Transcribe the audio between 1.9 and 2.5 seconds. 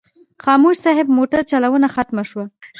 ختمه شوه.